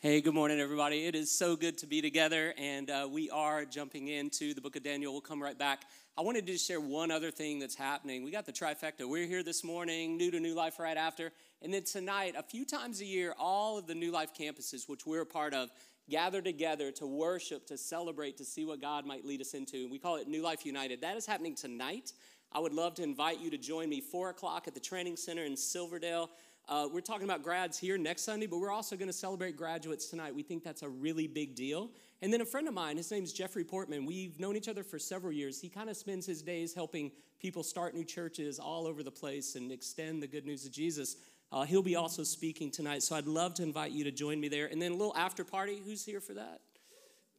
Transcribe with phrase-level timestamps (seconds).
[0.00, 1.06] Hey, good morning, everybody.
[1.06, 4.76] It is so good to be together, and uh, we are jumping into the book
[4.76, 5.10] of Daniel.
[5.10, 5.84] We'll come right back.
[6.18, 8.22] I wanted to share one other thing that's happening.
[8.22, 9.08] We got the trifecta.
[9.08, 11.32] We're here this morning, new to New Life right after.
[11.62, 15.06] And then tonight, a few times a year, all of the New Life campuses, which
[15.06, 15.70] we're a part of,
[16.10, 19.88] gather together to worship, to celebrate, to see what God might lead us into.
[19.88, 21.00] We call it New Life United.
[21.00, 22.12] That is happening tonight.
[22.52, 25.44] I would love to invite you to join me 4 o'clock at the Training Center
[25.44, 26.28] in Silverdale.
[26.68, 30.06] Uh, we're talking about grads here next Sunday, but we're also going to celebrate graduates
[30.06, 30.34] tonight.
[30.34, 31.90] We think that's a really big deal.
[32.22, 34.04] And then a friend of mine, his name's Jeffrey Portman.
[34.04, 35.60] We've known each other for several years.
[35.60, 39.54] He kind of spends his days helping people start new churches all over the place
[39.54, 41.16] and extend the good news of Jesus.
[41.52, 44.48] Uh, he'll be also speaking tonight, so I'd love to invite you to join me
[44.48, 44.66] there.
[44.66, 45.80] And then a little after party.
[45.84, 46.60] Who's here for that?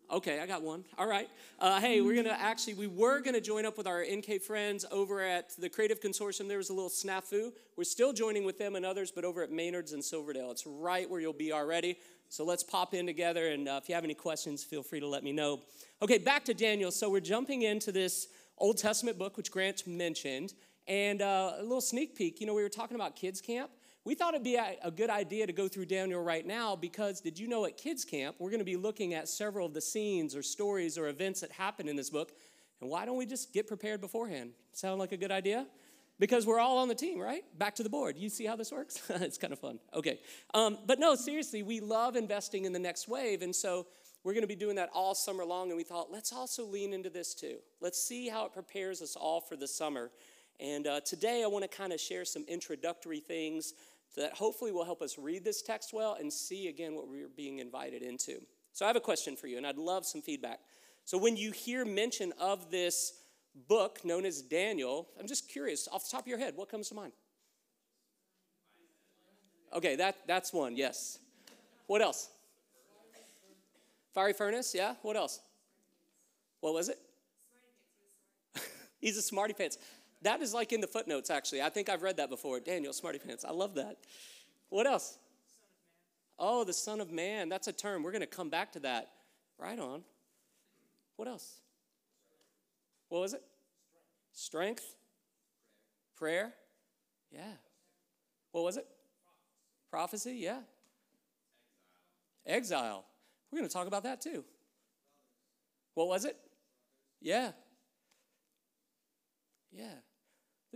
[0.10, 0.86] Okay, I got one.
[0.98, 1.30] All right.
[1.60, 5.22] Uh, hey, we're gonna actually we were gonna join up with our NK friends over
[5.22, 6.48] at the Creative Consortium.
[6.48, 7.52] There was a little snafu.
[7.76, 10.50] We're still joining with them and others, but over at Maynard's in Silverdale.
[10.52, 11.98] It's right where you'll be already.
[12.30, 13.50] So let's pop in together.
[13.50, 15.62] And uh, if you have any questions, feel free to let me know.
[16.02, 16.92] Okay, back to Daniel.
[16.92, 20.54] So we're jumping into this Old Testament book, which Grant mentioned,
[20.88, 22.40] and uh, a little sneak peek.
[22.40, 23.72] You know, we were talking about kids camp.
[24.08, 27.38] We thought it'd be a, good idea to go through Daniel right now because did
[27.38, 30.34] you know at Kids Camp, we're going to be looking at several of the scenes
[30.34, 32.32] or stories or events that happen in this book.
[32.80, 34.52] And why don't we just get prepared beforehand?
[34.72, 35.68] Sound like a good idea?
[36.20, 37.44] Because we're all on the team, right?
[37.60, 38.16] Back to the board.
[38.18, 39.02] You see how this works?
[39.10, 39.78] it's kind of fun.
[39.94, 40.22] Okay.
[40.54, 43.42] Um, but no, seriously, we love investing in the next wave.
[43.42, 43.88] And so
[44.24, 45.68] we're going to be doing that all summer long.
[45.68, 47.58] And we thought, let's also lean into this too.
[47.82, 50.12] Let's see how it prepares us all for the summer.
[50.62, 53.74] And uh, today I want to kind of share some introductory things
[54.16, 57.60] that hopefully will help us read this text well and see again what we're being
[57.60, 58.42] invited into.
[58.74, 60.60] So I have a question for you, and I'd love some feedback.
[61.06, 63.14] So when you hear mention of this
[63.68, 66.90] book known as Daniel, I'm just curious, off the top of your head, what comes
[66.90, 67.14] to mind?
[69.74, 71.20] Okay, that, that's one, yes.
[71.88, 72.30] What else?
[74.14, 74.96] Fiery furnace, yeah.
[75.02, 75.40] What else?
[76.60, 77.00] What was it?
[79.00, 79.78] He's a smarty pants.
[80.28, 81.62] That is like in the footnotes, actually.
[81.62, 82.60] I think I've read that before.
[82.60, 83.46] Daniel, smarty pants.
[83.46, 83.96] I love that.
[84.68, 85.18] What else?
[86.38, 87.48] Oh, the Son of Man.
[87.48, 88.04] That's a term.
[88.04, 89.10] We're going to come back to that.
[89.58, 90.04] Right on.
[91.16, 91.62] What else?
[93.08, 93.42] What was it?
[94.34, 94.84] Strength.
[96.18, 96.52] Prayer.
[97.32, 97.54] Yeah.
[98.52, 98.86] What was it?
[99.90, 100.36] Prophecy.
[100.42, 100.60] Yeah.
[102.46, 103.06] Exile.
[103.50, 104.44] We're going to talk about that too.
[105.94, 106.36] What was it?
[107.22, 107.52] Yeah.
[109.72, 109.86] Yeah.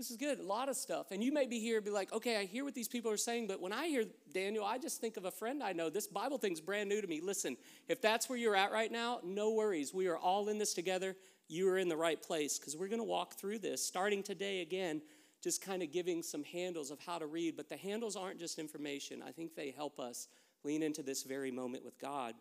[0.02, 0.40] This is good.
[0.40, 1.12] A lot of stuff.
[1.12, 3.18] And you may be here and be like, okay, I hear what these people are
[3.18, 5.92] saying, but when I hear Daniel, I just think of a friend I know.
[5.92, 7.22] This Bible thing's brand new to me.
[7.22, 7.56] Listen,
[7.88, 9.94] if that's where you're at right now, no worries.
[9.94, 11.16] We are all in this together.
[11.50, 14.62] You are in the right place because we're going to walk through this starting today
[14.62, 15.04] again,
[15.44, 17.56] just kind of giving some handles of how to read.
[17.56, 20.30] But the handles aren't just information, I think they help us
[20.64, 22.34] lean into this very moment with God.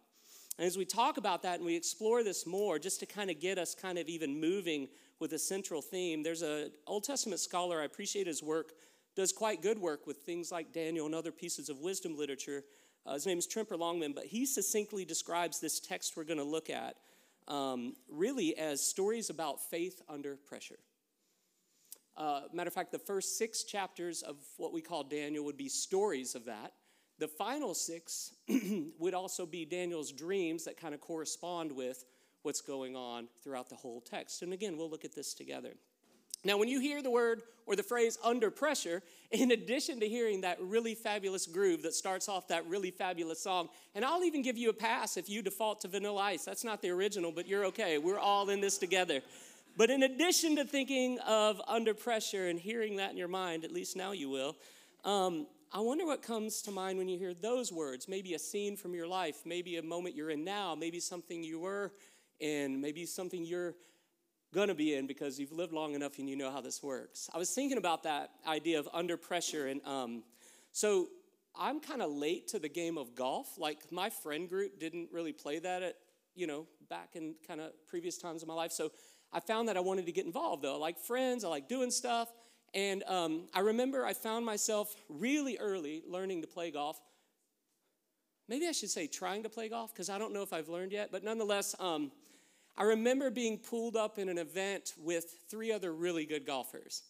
[0.61, 3.41] And as we talk about that and we explore this more, just to kind of
[3.41, 4.89] get us kind of even moving
[5.19, 6.23] with a central theme.
[6.23, 8.73] There's an Old Testament scholar, I appreciate his work,
[9.17, 12.63] does quite good work with things like Daniel and other pieces of wisdom literature.
[13.07, 16.45] Uh, his name is Tremper Longman, but he succinctly describes this text we're going to
[16.45, 16.97] look at
[17.49, 20.79] um, really as stories about faith under pressure.
[22.19, 25.71] Uh, matter of fact, the first six chapters of what we call Daniel would be
[25.71, 26.75] stories of that.
[27.21, 28.33] The final six
[28.99, 32.07] would also be Daniel's dreams that kind of correspond with
[32.43, 34.41] what's going on throughout the whole text.
[34.41, 35.75] And again, we'll look at this together.
[36.45, 40.41] Now, when you hear the word or the phrase under pressure, in addition to hearing
[40.41, 44.57] that really fabulous groove that starts off that really fabulous song, and I'll even give
[44.57, 46.47] you a pass if you default to Vanilla Ice.
[46.47, 47.99] That's not the original, but you're okay.
[47.99, 49.21] We're all in this together.
[49.77, 53.73] But in addition to thinking of under pressure and hearing that in your mind, at
[53.73, 54.57] least now you will,
[55.05, 58.09] um, I wonder what comes to mind when you hear those words.
[58.09, 61.61] Maybe a scene from your life, maybe a moment you're in now, maybe something you
[61.61, 61.93] were
[62.41, 63.77] and maybe something you're
[64.53, 67.31] going to be in because you've lived long enough and you know how this works.
[67.33, 69.69] I was thinking about that idea of under pressure.
[69.69, 70.25] And um,
[70.73, 71.07] so
[71.57, 73.57] I'm kind of late to the game of golf.
[73.57, 75.95] Like my friend group didn't really play that at,
[76.35, 78.73] you know, back in kind of previous times of my life.
[78.73, 78.91] So
[79.33, 80.75] I found that I wanted to get involved though.
[80.75, 82.29] I like friends, I like doing stuff.
[82.75, 87.01] And um, I remember I found myself really early learning to play golf.
[88.49, 90.93] Maybe I should say trying to play golf because I don't know if I've learned
[90.93, 91.11] yet.
[91.11, 92.11] But nonetheless, um,
[92.77, 97.03] I remember being pulled up in an event with three other really good golfers.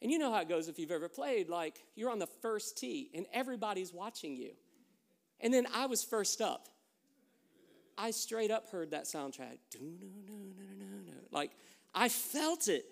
[0.00, 2.78] And you know how it goes if you've ever played, like you're on the first
[2.78, 4.52] tee and everybody's watching you.
[5.40, 6.68] And then I was first up.
[7.96, 9.58] I straight up heard that soundtrack.
[11.32, 11.50] Like
[11.94, 12.84] I felt it.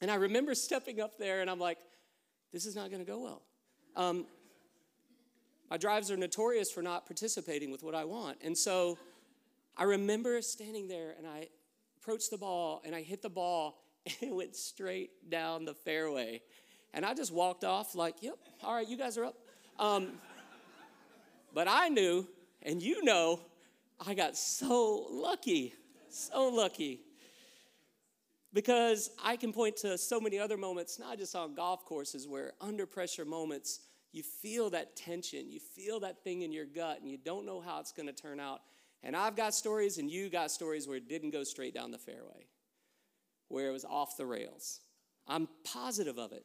[0.00, 1.78] And I remember stepping up there and I'm like,
[2.52, 3.42] this is not going to go well.
[3.96, 4.26] Um,
[5.70, 8.38] My drives are notorious for not participating with what I want.
[8.42, 8.98] And so
[9.76, 11.48] I remember standing there and I
[11.98, 16.42] approached the ball and I hit the ball and it went straight down the fairway.
[16.92, 19.36] And I just walked off like, yep, all right, you guys are up.
[19.78, 20.08] Um,
[21.54, 22.26] but I knew,
[22.62, 23.40] and you know,
[24.04, 25.74] I got so lucky,
[26.08, 27.00] so lucky.
[28.52, 32.52] Because I can point to so many other moments, not just on golf courses, where
[32.60, 33.80] under pressure moments,
[34.12, 37.60] you feel that tension, you feel that thing in your gut, and you don't know
[37.60, 38.60] how it's gonna turn out.
[39.02, 41.98] And I've got stories, and you got stories where it didn't go straight down the
[41.98, 42.48] fairway,
[43.48, 44.80] where it was off the rails.
[45.28, 46.44] I'm positive of it.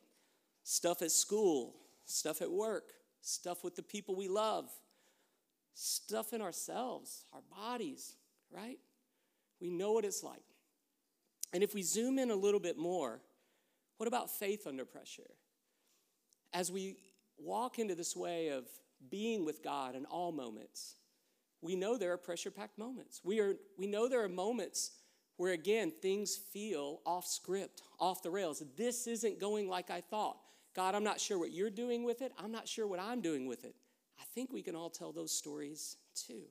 [0.63, 1.75] Stuff at school,
[2.05, 4.69] stuff at work, stuff with the people we love,
[5.73, 8.15] stuff in ourselves, our bodies,
[8.51, 8.77] right?
[9.59, 10.43] We know what it's like.
[11.53, 13.21] And if we zoom in a little bit more,
[13.97, 15.30] what about faith under pressure?
[16.53, 16.97] As we
[17.38, 18.65] walk into this way of
[19.09, 20.95] being with God in all moments,
[21.62, 23.21] we know there are pressure packed moments.
[23.24, 24.92] We, are, we know there are moments
[25.38, 28.63] where, again, things feel off script, off the rails.
[28.77, 30.38] This isn't going like I thought.
[30.75, 32.33] God, I'm not sure what you're doing with it.
[32.38, 33.75] I'm not sure what I'm doing with it.
[34.19, 36.44] I think we can all tell those stories too.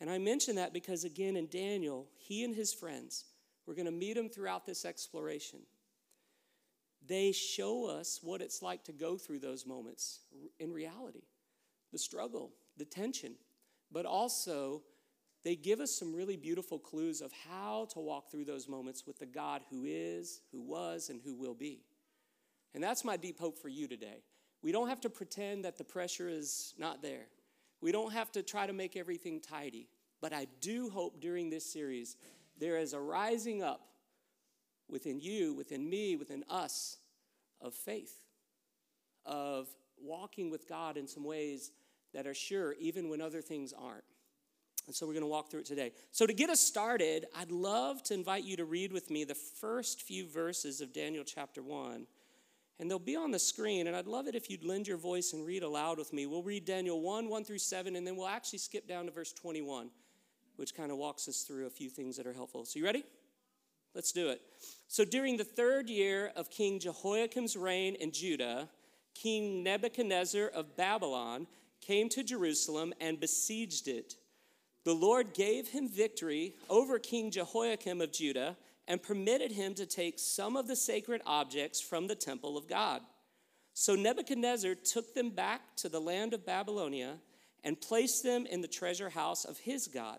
[0.00, 3.24] And I mention that because, again, in Daniel, he and his friends,
[3.68, 5.58] we're going to meet them throughout this exploration.
[7.06, 10.20] They show us what it's like to go through those moments
[10.58, 11.22] in reality
[11.92, 13.32] the struggle, the tension,
[13.90, 14.82] but also
[15.44, 19.18] they give us some really beautiful clues of how to walk through those moments with
[19.18, 21.80] the God who is, who was, and who will be.
[22.74, 24.22] And that's my deep hope for you today.
[24.62, 27.26] We don't have to pretend that the pressure is not there.
[27.80, 29.88] We don't have to try to make everything tidy.
[30.20, 32.16] But I do hope during this series
[32.58, 33.88] there is a rising up
[34.88, 36.96] within you, within me, within us
[37.60, 38.20] of faith,
[39.26, 39.68] of
[40.00, 41.72] walking with God in some ways
[42.14, 44.04] that are sure, even when other things aren't.
[44.86, 45.92] And so we're going to walk through it today.
[46.12, 49.34] So, to get us started, I'd love to invite you to read with me the
[49.34, 52.06] first few verses of Daniel chapter 1
[52.80, 53.86] and they'll be on the screen.
[53.86, 56.26] And I'd love it if you'd lend your voice and read aloud with me.
[56.26, 59.32] We'll read Daniel 1, 1 through 7, and then we'll actually skip down to verse
[59.32, 59.90] 21,
[60.58, 62.64] which kind of walks us through a few things that are helpful.
[62.64, 63.04] So, you ready?
[63.94, 64.40] Let's do it.
[64.88, 68.68] So, during the third year of King Jehoiakim's reign in Judah,
[69.14, 71.46] King Nebuchadnezzar of Babylon
[71.80, 74.14] came to Jerusalem and besieged it.
[74.84, 78.56] The Lord gave him victory over King Jehoiakim of Judah
[78.86, 83.02] and permitted him to take some of the sacred objects from the temple of God.
[83.74, 87.18] So Nebuchadnezzar took them back to the land of Babylonia
[87.62, 90.18] and placed them in the treasure house of his God.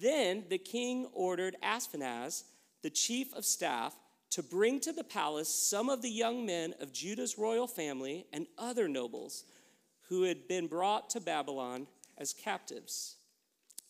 [0.00, 2.44] Then the king ordered Ashpenaz,
[2.82, 3.94] the chief of staff,
[4.30, 8.46] to bring to the palace some of the young men of Judah's royal family and
[8.58, 9.44] other nobles
[10.08, 11.86] who had been brought to Babylon
[12.18, 13.16] as captives.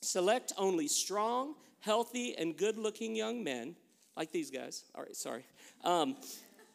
[0.03, 3.77] Select only strong healthy and good looking young men,
[4.17, 4.85] like these guys.
[4.95, 5.45] All right, sorry.
[5.85, 6.17] Um,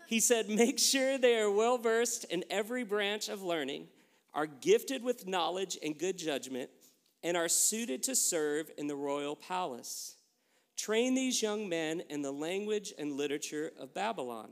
[0.07, 3.87] he said, Make sure they are well versed in every branch of learning,
[4.33, 6.69] are gifted with knowledge and good judgment,
[7.23, 10.15] and are suited to serve in the royal palace.
[10.77, 14.51] Train these young men in the language and literature of Babylon.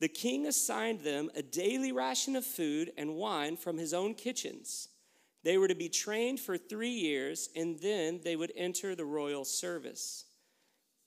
[0.00, 4.88] The king assigned them a daily ration of food and wine from his own kitchens.
[5.42, 9.44] They were to be trained for three years, and then they would enter the royal
[9.44, 10.24] service.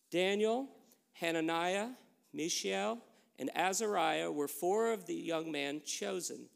[0.10, 0.70] Daniel,
[1.14, 1.90] Hananiah,
[2.34, 3.00] Mishael,
[3.38, 6.48] and Azariah were four of the young men chosen,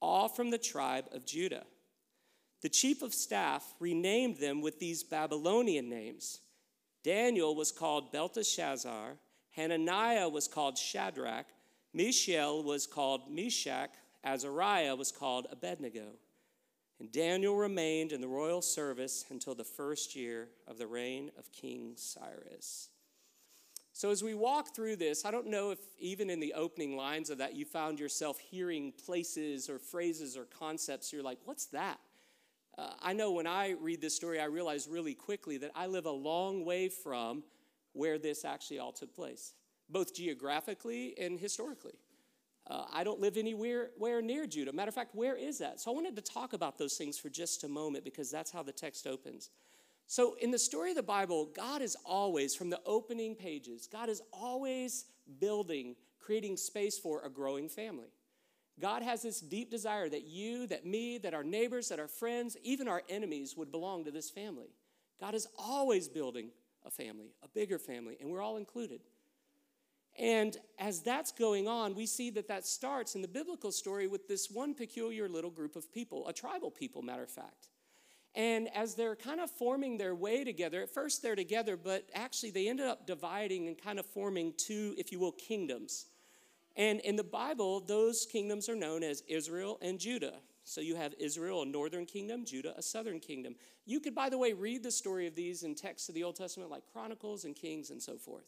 [0.00, 1.64] all from the tribe of Judah.
[2.64, 6.40] The chief of staff renamed them with these Babylonian names.
[7.02, 9.18] Daniel was called Belteshazzar,
[9.50, 11.44] Hananiah was called Shadrach,
[11.92, 13.90] Mishael was called Meshach,
[14.24, 16.14] Azariah was called Abednego.
[16.98, 21.52] And Daniel remained in the royal service until the first year of the reign of
[21.52, 22.88] King Cyrus.
[23.92, 27.28] So, as we walk through this, I don't know if even in the opening lines
[27.28, 31.12] of that you found yourself hearing places or phrases or concepts.
[31.12, 32.00] You're like, what's that?
[32.76, 36.06] Uh, I know when I read this story, I realize really quickly that I live
[36.06, 37.44] a long way from
[37.92, 39.54] where this actually all took place,
[39.88, 41.94] both geographically and historically.
[42.66, 44.72] Uh, I don't live anywhere where near Judah.
[44.72, 45.80] Matter of fact, where is that?
[45.80, 48.62] So I wanted to talk about those things for just a moment because that's how
[48.62, 49.50] the text opens.
[50.06, 54.10] So, in the story of the Bible, God is always, from the opening pages, God
[54.10, 55.06] is always
[55.40, 58.08] building, creating space for a growing family.
[58.80, 62.56] God has this deep desire that you, that me, that our neighbors, that our friends,
[62.62, 64.68] even our enemies would belong to this family.
[65.20, 66.50] God is always building
[66.84, 69.00] a family, a bigger family, and we're all included.
[70.18, 74.28] And as that's going on, we see that that starts in the biblical story with
[74.28, 77.68] this one peculiar little group of people, a tribal people, matter of fact.
[78.34, 82.50] And as they're kind of forming their way together, at first they're together, but actually
[82.50, 86.06] they ended up dividing and kind of forming two, if you will, kingdoms.
[86.76, 90.34] And in the Bible, those kingdoms are known as Israel and Judah.
[90.64, 93.54] So you have Israel, a northern kingdom, Judah, a southern kingdom.
[93.84, 96.36] You could, by the way, read the story of these in texts of the Old
[96.36, 98.46] Testament like Chronicles and Kings and so forth.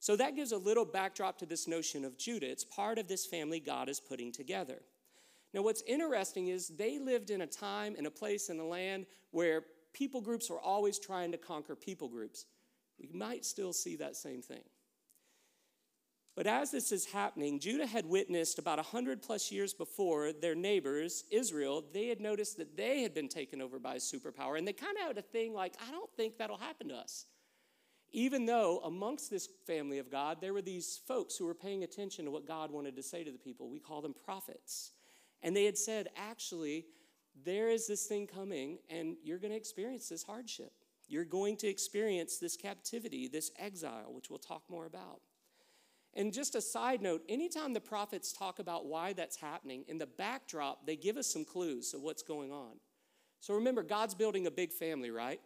[0.00, 2.50] So that gives a little backdrop to this notion of Judah.
[2.50, 4.82] It's part of this family God is putting together.
[5.52, 9.06] Now, what's interesting is they lived in a time and a place and a land
[9.30, 12.46] where people groups were always trying to conquer people groups.
[12.98, 14.62] We might still see that same thing.
[16.40, 21.24] But as this is happening, Judah had witnessed about 100 plus years before their neighbors,
[21.30, 24.56] Israel, they had noticed that they had been taken over by a superpower.
[24.56, 27.26] And they kind of had a thing like, I don't think that'll happen to us.
[28.12, 32.24] Even though amongst this family of God, there were these folks who were paying attention
[32.24, 33.68] to what God wanted to say to the people.
[33.68, 34.92] We call them prophets.
[35.42, 36.86] And they had said, actually,
[37.44, 40.72] there is this thing coming, and you're going to experience this hardship.
[41.06, 45.20] You're going to experience this captivity, this exile, which we'll talk more about.
[46.14, 50.06] And just a side note, anytime the prophets talk about why that's happening, in the
[50.06, 52.72] backdrop, they give us some clues of what's going on.
[53.38, 55.40] So remember, God's building a big family, right?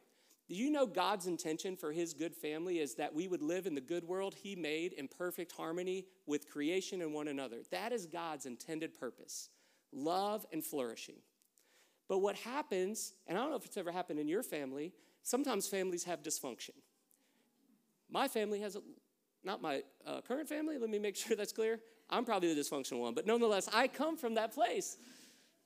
[0.49, 3.75] Do you know God's intention for his good family is that we would live in
[3.75, 7.59] the good world he made in perfect harmony with creation and one another?
[7.71, 9.51] That is God's intended purpose
[9.93, 11.15] love and flourishing.
[12.09, 14.93] But what happens, and I don't know if it's ever happened in your family,
[15.23, 16.75] sometimes families have dysfunction.
[18.11, 18.83] My family has a
[19.45, 21.81] not my uh, current family, let me make sure that's clear.
[22.11, 24.97] I'm probably the dysfunctional one, but nonetheless, I come from that place.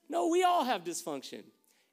[0.09, 1.43] No, we all have dysfunction.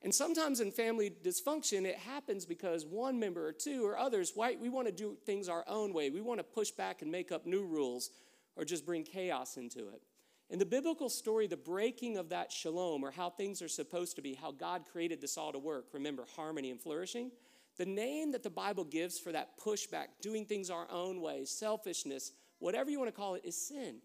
[0.03, 4.61] And sometimes in family dysfunction, it happens because one member or two or others, white,
[4.61, 6.11] we want to do things our own way.
[6.11, 8.11] We want to push back and make up new rules
[8.55, 10.03] or just bring chaos into it.
[10.49, 14.23] In the biblical story, the breaking of that shalom, or how things are supposed to
[14.23, 17.33] be, how God created this all to work, remember, harmony and flourishing,
[17.77, 22.33] the name that the Bible gives for that pushback, doing things our own way, selfishness,
[22.59, 23.97] whatever you want to call it, is sin.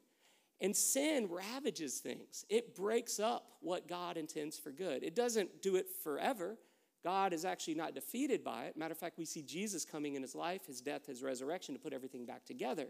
[0.59, 2.45] And sin ravages things.
[2.49, 5.03] It breaks up what God intends for good.
[5.03, 6.57] It doesn't do it forever.
[7.03, 8.77] God is actually not defeated by it.
[8.77, 11.81] Matter of fact, we see Jesus coming in his life, his death, his resurrection to
[11.81, 12.87] put everything back together.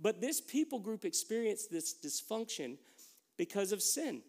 [0.00, 2.78] But this people group experienced this dysfunction
[3.36, 4.22] because of sin,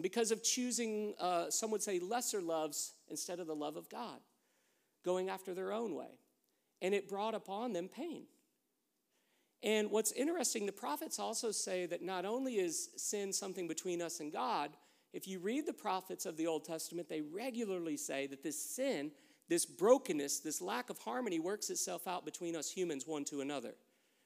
[0.00, 4.20] because of choosing, uh, some would say, lesser loves instead of the love of God
[5.04, 6.18] going after their own way.
[6.80, 8.24] And it brought upon them pain.
[9.62, 14.18] And what's interesting, the prophets also say that not only is sin something between us
[14.18, 14.70] and God,
[15.12, 19.12] if you read the prophets of the Old Testament, they regularly say that this sin,
[19.48, 23.74] this brokenness, this lack of harmony works itself out between us humans one to another.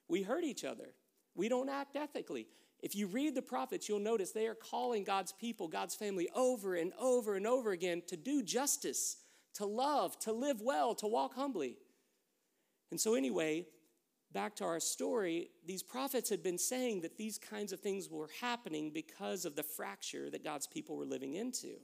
[0.08, 0.94] We hurt each other,
[1.34, 2.46] we don't act ethically.
[2.80, 6.76] If you read the prophets, you'll notice they are calling God's people, God's family, over
[6.76, 9.16] and over and over again to do justice,
[9.56, 11.76] to love, to live well, to walk humbly.
[12.90, 13.66] And so, anyway,
[14.32, 18.28] back to our story, these prophets had been saying that these kinds of things were
[18.40, 21.76] happening because of the fracture that God's people were living into.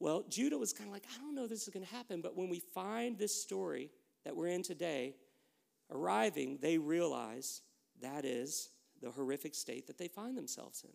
[0.00, 2.36] Well, Judah was kind of like, I don't know this is going to happen, but
[2.36, 3.90] when we find this story
[4.24, 5.14] that we're in today
[5.90, 7.62] arriving, they realize
[8.00, 10.90] that is the horrific state that they find themselves in.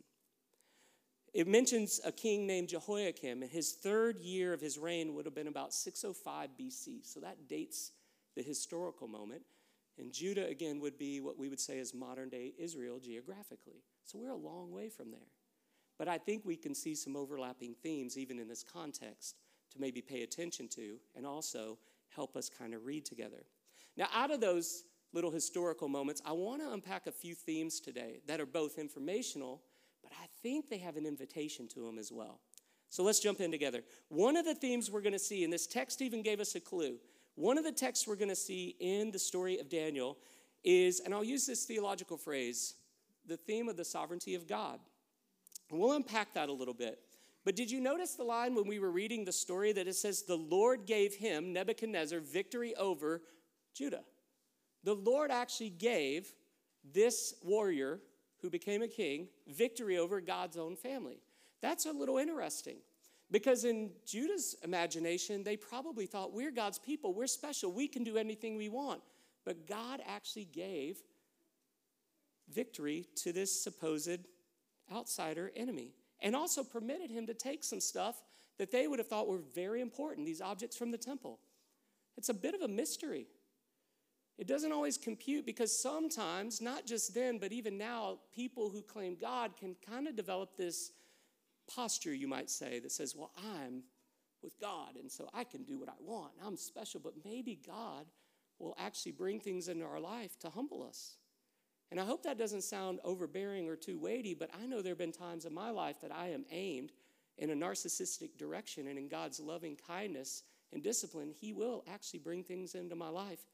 [1.38, 5.36] It mentions a king named Jehoiakim, and his third year of his reign would have
[5.36, 7.06] been about 605 BC.
[7.06, 7.92] So that dates
[8.36, 9.44] the historical moment.
[10.00, 13.84] And Judah, again, would be what we would say is modern day Israel geographically.
[14.04, 15.30] So we're a long way from there.
[16.00, 19.36] But I think we can see some overlapping themes, even in this context,
[19.74, 21.78] to maybe pay attention to and also
[22.16, 23.46] help us kind of read together.
[23.96, 28.22] Now, out of those little historical moments, I want to unpack a few themes today
[28.26, 29.62] that are both informational
[30.08, 32.40] but I think they have an invitation to them as well.
[32.90, 33.84] So let's jump in together.
[34.10, 36.60] One of the themes we're going to see, and this text even gave us a
[36.60, 36.98] clue,
[37.36, 40.18] one of the texts we're going to see in the story of Daniel
[40.64, 42.76] is, and I'll use this theological phrase,
[43.26, 44.80] the theme of the sovereignty of God.
[45.70, 47.00] We'll unpack that a little bit.
[47.44, 50.24] But did you notice the line when we were reading the story that it says,
[50.24, 53.22] The Lord gave him, Nebuchadnezzar, victory over
[53.74, 54.04] Judah?
[54.84, 56.32] The Lord actually gave
[56.94, 58.00] this warrior
[58.42, 61.22] who became a king, victory over God's own family.
[61.62, 62.78] That's a little interesting
[63.32, 68.18] because in Judah's imagination, they probably thought, we're God's people, we're special, we can do
[68.18, 69.02] anything we want.
[69.44, 70.98] But God actually gave
[72.54, 74.20] victory to this supposed
[74.94, 78.22] outsider enemy and also permitted him to take some stuff
[78.58, 81.40] that they would have thought were very important, these objects from the temple.
[82.18, 83.28] It's a bit of a mystery.
[84.38, 89.18] It doesn't always compute because sometimes, not just then, but even now, people who claim
[89.20, 90.92] God can kind of develop this
[91.74, 93.84] posture, you might say, that says, Well, I'm
[94.44, 96.34] with God, and so I can do what I want.
[96.46, 98.06] I'm special, but maybe God
[98.60, 101.18] will actually bring things into our life to humble us.
[101.90, 104.98] And I hope that doesn't sound overbearing or too weighty, but I know there have
[105.00, 106.92] been times in my life that I am aimed
[107.38, 112.44] in a narcissistic direction, and in God's loving kindness and discipline, He will actually bring
[112.44, 113.46] things into my life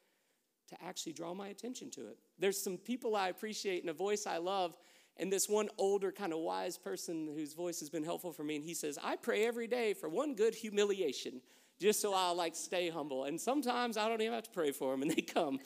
[0.70, 2.18] to actually draw my attention to it.
[2.40, 4.78] There's some people I appreciate and a voice I love,
[5.18, 8.56] and this one older, kind of wise person whose voice has been helpful for me,
[8.56, 11.42] and he says, I pray every day for one good humiliation
[11.80, 13.26] just so I'll like stay humble.
[13.26, 15.60] And sometimes I don't even have to pray for them, and they come.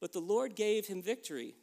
[0.00, 1.54] but the Lord gave him victory.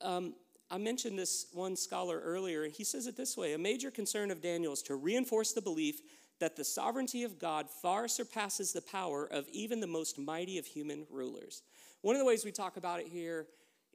[0.00, 0.34] Um,
[0.70, 4.30] I mentioned this one scholar earlier, and he says it this way A major concern
[4.30, 6.00] of Daniel is to reinforce the belief
[6.40, 10.66] that the sovereignty of God far surpasses the power of even the most mighty of
[10.66, 11.62] human rulers.
[12.02, 13.46] One of the ways we talk about it here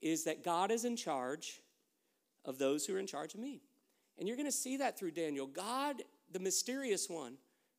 [0.02, 1.62] is that God is in charge
[2.46, 3.62] of those who are in charge of me.
[4.18, 5.48] And you're going to see that through Daniel.
[5.48, 7.36] God, the mysterious one,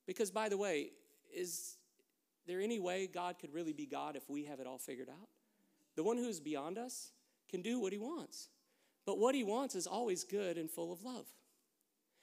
[0.07, 0.91] because by the way,
[1.35, 1.77] is
[2.47, 5.29] there any way God could really be God if we have it all figured out?
[5.97, 7.13] The one who is beyond us
[7.49, 8.49] can do what he wants.
[9.07, 11.27] But what he wants is always good and full of love.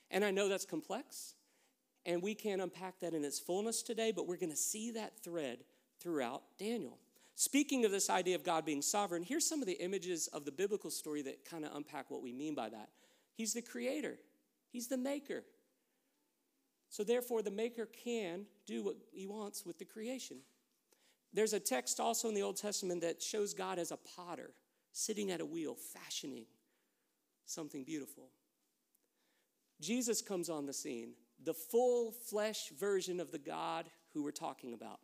[0.09, 1.33] And I know that's complex,
[2.07, 5.19] and we can't unpack that in its fullness today, but we're going to see that
[5.21, 5.59] thread
[5.99, 6.97] throughout Daniel.
[7.35, 10.51] Speaking of this idea of God being sovereign, here's some of the images of the
[10.51, 12.89] biblical story that kind of unpack what we mean by that.
[13.35, 14.17] He's the creator,
[14.71, 15.43] He's the maker.
[16.89, 20.37] So, therefore, the maker can do what he wants with the creation.
[21.33, 24.51] There's a text also in the Old Testament that shows God as a potter
[24.93, 26.45] sitting at a wheel, fashioning
[27.45, 28.29] something beautiful.
[29.81, 31.11] Jesus comes on the scene
[31.43, 34.99] the full flesh version of the God who we're talking about.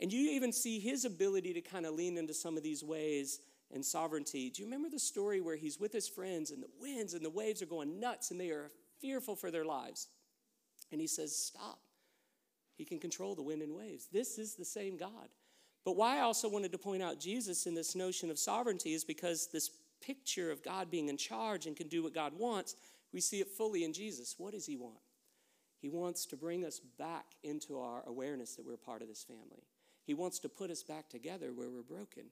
[0.00, 3.40] And you even see his ability to kind of lean into some of these ways
[3.72, 4.50] and sovereignty.
[4.50, 7.30] Do you remember the story where he's with his friends and the winds and the
[7.30, 8.70] waves are going nuts and they are
[9.00, 10.08] fearful for their lives?
[10.92, 11.78] And he says, Stop.
[12.76, 14.08] He can control the wind and waves.
[14.12, 15.28] This is the same God.
[15.84, 19.04] But why I also wanted to point out Jesus in this notion of sovereignty is
[19.04, 19.70] because this
[20.02, 22.76] picture of God being in charge and can do what God wants,
[23.12, 24.34] we see it fully in Jesus.
[24.36, 24.98] What does he want?
[25.80, 29.64] He wants to bring us back into our awareness that we're part of this family.
[30.04, 32.24] He wants to put us back together where we're broken.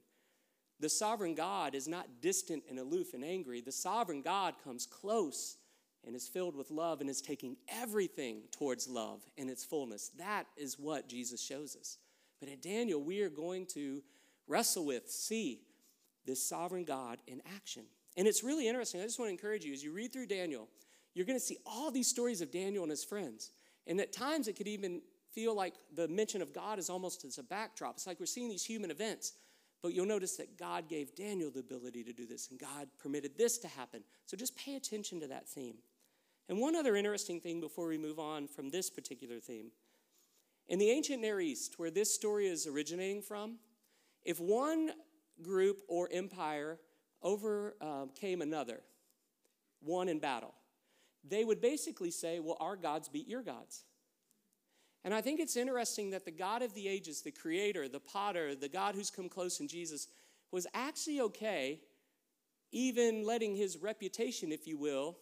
[0.79, 3.61] The sovereign God is not distant and aloof and angry.
[3.61, 5.57] The sovereign God comes close
[6.05, 10.11] and is filled with love and is taking everything towards love in its fullness.
[10.17, 11.97] That is what Jesus shows us.
[12.39, 14.03] But in Daniel, we are going to
[14.47, 15.61] wrestle with, see
[16.25, 17.83] this sovereign God in action.
[18.17, 19.01] And it's really interesting.
[19.01, 20.67] I just want to encourage you as you read through Daniel,
[21.15, 23.49] you're going to see all these stories of Daniel and his friends.
[23.87, 25.01] And at times it could even
[25.31, 27.95] feel like the mention of God is almost as a backdrop.
[27.95, 29.33] It's like we're seeing these human events.
[29.81, 33.37] But you'll notice that God gave Daniel the ability to do this, and God permitted
[33.37, 34.01] this to happen.
[34.25, 35.75] So just pay attention to that theme.
[36.49, 39.71] And one other interesting thing before we move on from this particular theme.
[40.67, 43.57] In the ancient Near East, where this story is originating from,
[44.23, 44.91] if one
[45.43, 46.79] group or empire
[47.21, 48.81] overcame uh, another,
[49.81, 50.53] won in battle,
[51.27, 53.83] they would basically say, Well, our gods beat your gods.
[55.03, 58.55] And I think it's interesting that the God of the ages, the creator, the potter,
[58.55, 60.07] the God who's come close in Jesus,
[60.51, 61.79] was actually okay,
[62.71, 65.17] even letting his reputation, if you will,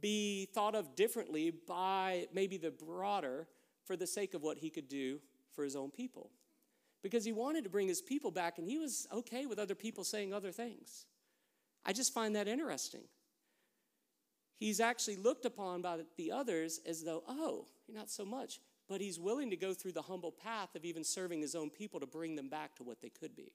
[0.00, 3.46] be thought of differently by maybe the broader
[3.84, 5.20] for the sake of what he could do
[5.52, 6.30] for his own people.
[7.02, 10.02] Because he wanted to bring his people back, and he was okay with other people
[10.02, 11.06] saying other things.
[11.84, 13.02] I just find that interesting
[14.60, 18.60] he's actually looked upon by the others as though, oh, not so much.
[18.88, 21.98] But he's willing to go through the humble path of even serving his own people
[22.00, 23.52] to bring them back to what they could be.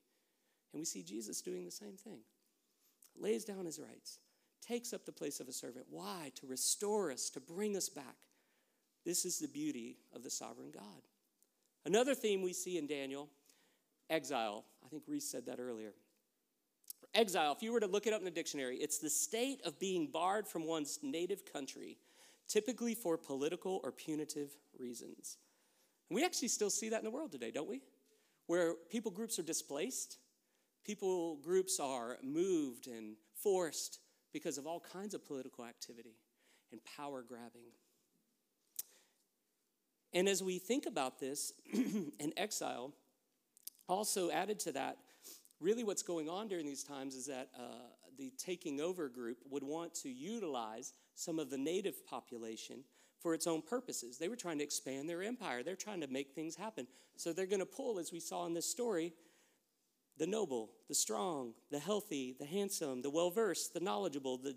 [0.73, 2.19] And we see Jesus doing the same thing.
[3.17, 4.19] Lays down his rights,
[4.65, 5.85] takes up the place of a servant.
[5.89, 6.31] Why?
[6.35, 8.15] To restore us, to bring us back.
[9.05, 10.83] This is the beauty of the sovereign God.
[11.85, 13.29] Another theme we see in Daniel
[14.09, 14.65] exile.
[14.83, 15.93] I think Reese said that earlier.
[17.15, 19.79] Exile, if you were to look it up in the dictionary, it's the state of
[19.79, 21.97] being barred from one's native country,
[22.49, 25.37] typically for political or punitive reasons.
[26.09, 27.81] And we actually still see that in the world today, don't we?
[28.47, 30.17] Where people groups are displaced,
[30.83, 33.99] people groups are moved and forced
[34.33, 36.17] because of all kinds of political activity
[36.73, 37.71] and power grabbing.
[40.13, 42.91] And as we think about this, and exile,
[43.87, 44.97] also added to that
[45.59, 47.61] really what's going on during these times is that uh,
[48.17, 52.83] the taking over group would want to utilize some of the native population
[53.19, 54.17] for its own purposes.
[54.17, 56.87] They were trying to expand their empire, they're trying to make things happen.
[57.17, 59.13] So they're going to pull, as we saw in this story,
[60.17, 64.55] the noble, the strong, the healthy, the handsome, the well versed, the knowledgeable, the,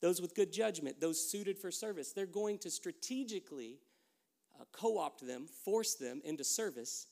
[0.00, 2.12] those with good judgment, those suited for service.
[2.12, 3.78] They're going to strategically
[4.58, 7.06] uh, co opt them, force them into service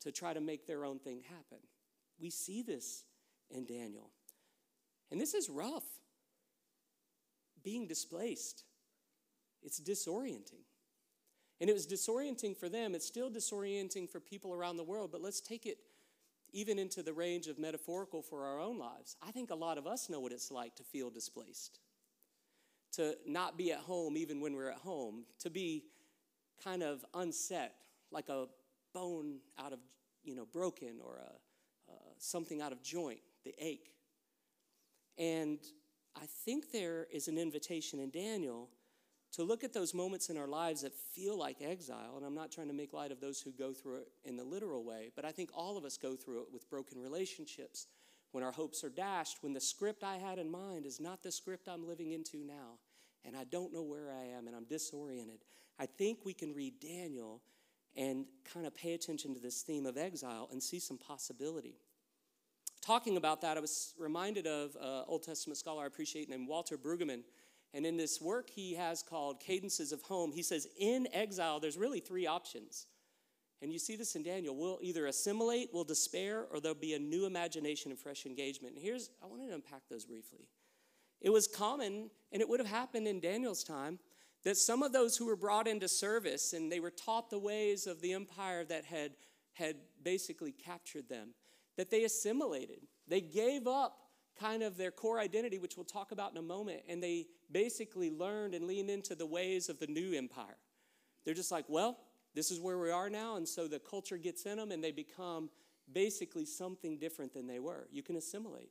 [0.00, 1.58] to try to make their own thing happen.
[2.22, 3.04] We see this
[3.50, 4.08] in Daniel.
[5.10, 5.84] And this is rough.
[7.62, 8.64] Being displaced,
[9.62, 10.64] it's disorienting.
[11.60, 12.94] And it was disorienting for them.
[12.94, 15.78] It's still disorienting for people around the world, but let's take it
[16.52, 19.16] even into the range of metaphorical for our own lives.
[19.26, 21.78] I think a lot of us know what it's like to feel displaced,
[22.92, 25.84] to not be at home even when we're at home, to be
[26.62, 27.74] kind of unset,
[28.10, 28.46] like a
[28.92, 29.78] bone out of,
[30.24, 31.32] you know, broken or a,
[32.22, 33.90] something out of joint, the ache.
[35.18, 35.58] And
[36.16, 38.68] I think there is an invitation in Daniel
[39.32, 42.14] to look at those moments in our lives that feel like exile.
[42.16, 44.44] And I'm not trying to make light of those who go through it in the
[44.44, 47.86] literal way, but I think all of us go through it with broken relationships,
[48.32, 51.32] when our hopes are dashed, when the script I had in mind is not the
[51.32, 52.78] script I'm living into now,
[53.24, 55.40] and I don't know where I am and I'm disoriented.
[55.78, 57.42] I think we can read Daniel
[57.94, 61.76] and kind of pay attention to this theme of exile and see some possibility.
[62.84, 66.76] Talking about that, I was reminded of an Old Testament scholar I appreciate named Walter
[66.76, 67.22] Brueggemann
[67.74, 71.78] and in this work he has called Cadences of Home, he says, in exile, there's
[71.78, 72.86] really three options.
[73.62, 74.56] And you see this in Daniel.
[74.56, 78.74] We'll either assimilate, we'll despair, or there'll be a new imagination and fresh engagement.
[78.74, 80.48] And here's, I wanted to unpack those briefly.
[81.20, 84.00] It was common, and it would have happened in Daniel's time,
[84.42, 87.86] that some of those who were brought into service and they were taught the ways
[87.86, 89.12] of the empire that had,
[89.52, 91.28] had basically captured them,
[91.76, 92.80] that they assimilated.
[93.08, 93.98] They gave up
[94.38, 98.10] kind of their core identity, which we'll talk about in a moment, and they basically
[98.10, 100.56] learned and leaned into the ways of the new empire.
[101.24, 101.98] They're just like, well,
[102.34, 104.92] this is where we are now, and so the culture gets in them and they
[104.92, 105.50] become
[105.92, 107.88] basically something different than they were.
[107.92, 108.70] You can assimilate.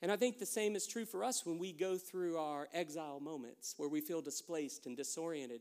[0.00, 3.20] And I think the same is true for us when we go through our exile
[3.20, 5.60] moments where we feel displaced and disoriented.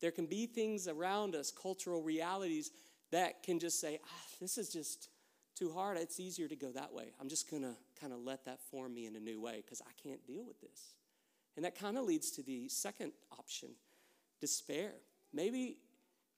[0.00, 2.70] There can be things around us, cultural realities,
[3.10, 5.08] that can just say, ah, this is just
[5.58, 5.96] too hard.
[5.96, 7.12] It's easier to go that way.
[7.20, 9.82] I'm just going to kind of let that form me in a new way because
[9.82, 10.94] I can't deal with this.
[11.56, 13.70] And that kind of leads to the second option
[14.40, 14.92] despair.
[15.32, 15.78] Maybe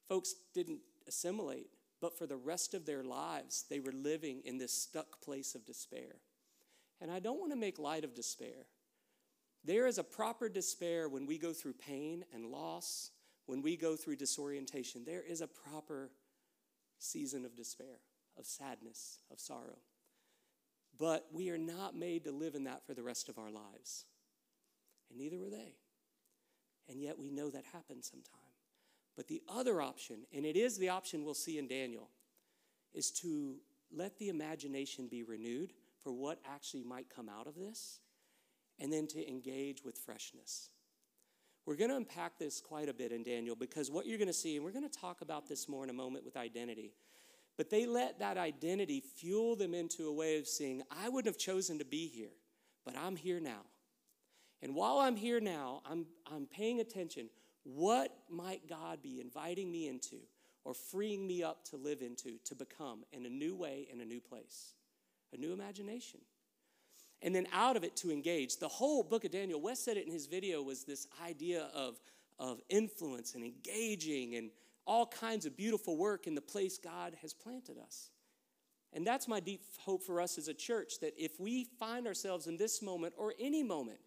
[0.09, 1.67] folks didn't assimilate,
[2.01, 5.65] but for the rest of their lives, they were living in this stuck place of
[5.65, 6.15] despair.
[6.99, 8.65] And I don't want to make light of despair.
[9.63, 13.11] There is a proper despair when we go through pain and loss,
[13.45, 15.03] when we go through disorientation.
[15.05, 16.09] There is a proper
[16.97, 17.99] season of despair,
[18.37, 19.79] of sadness, of sorrow.
[20.97, 24.05] But we are not made to live in that for the rest of our lives.
[25.09, 25.75] And neither were they.
[26.89, 28.39] And yet we know that happens sometime.
[29.15, 32.09] But the other option, and it is the option we'll see in Daniel,
[32.93, 33.55] is to
[33.93, 37.99] let the imagination be renewed for what actually might come out of this,
[38.79, 40.69] and then to engage with freshness.
[41.65, 44.33] We're going to unpack this quite a bit in Daniel because what you're going to
[44.33, 46.93] see, and we're going to talk about this more in a moment with identity,
[47.57, 51.41] but they let that identity fuel them into a way of seeing, I wouldn't have
[51.41, 52.31] chosen to be here,
[52.85, 53.61] but I'm here now.
[54.61, 57.29] And while I'm here now, I'm, I'm paying attention.
[57.63, 60.17] What might God be inviting me into
[60.63, 64.05] or freeing me up to live into, to become in a new way, in a
[64.05, 64.75] new place?
[65.33, 66.19] A new imagination.
[67.23, 68.57] And then out of it to engage.
[68.57, 71.99] The whole book of Daniel, Wes said it in his video, was this idea of,
[72.39, 74.49] of influence and engaging and
[74.85, 78.09] all kinds of beautiful work in the place God has planted us.
[78.93, 82.47] And that's my deep hope for us as a church that if we find ourselves
[82.47, 83.99] in this moment or any moment,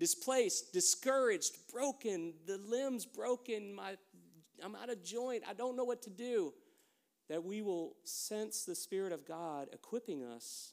[0.00, 3.96] displaced, discouraged, broken, the limbs broken, my,
[4.62, 6.52] I'm out of joint, I don't know what to do,
[7.28, 10.72] that we will sense the Spirit of God equipping us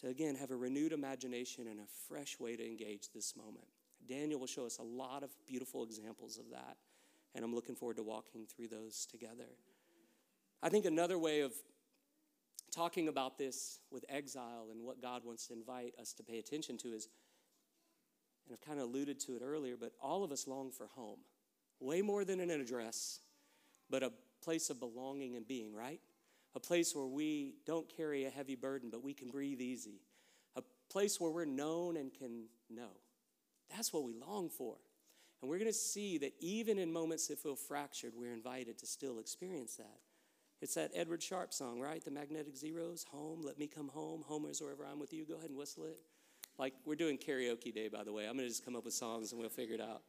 [0.00, 3.66] to again have a renewed imagination and a fresh way to engage this moment.
[4.06, 6.76] Daniel will show us a lot of beautiful examples of that
[7.34, 9.48] and I'm looking forward to walking through those together.
[10.62, 11.52] I think another way of
[12.74, 16.78] talking about this with exile and what God wants to invite us to pay attention
[16.78, 17.08] to is,
[18.46, 21.18] and I've kind of alluded to it earlier, but all of us long for home.
[21.80, 23.20] Way more than an address,
[23.90, 26.00] but a place of belonging and being, right?
[26.54, 30.00] A place where we don't carry a heavy burden, but we can breathe easy.
[30.56, 32.90] A place where we're known and can know.
[33.74, 34.76] That's what we long for.
[35.42, 38.86] And we're going to see that even in moments that feel fractured, we're invited to
[38.86, 39.98] still experience that.
[40.60, 42.02] It's that Edward Sharpe song, right?
[42.02, 45.26] The Magnetic Zeros, Home, Let Me Come Home, Home is Wherever I'm With You.
[45.26, 45.98] Go ahead and whistle it.
[46.56, 48.26] Like, we're doing karaoke day, by the way.
[48.26, 50.02] I'm going to just come up with songs and we'll figure it out.